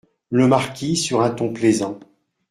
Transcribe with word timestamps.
Le 0.31 0.47
Marquis, 0.47 0.97
sur 0.97 1.21
un 1.21 1.29
ton 1.29 1.53
plaisant. 1.53 1.99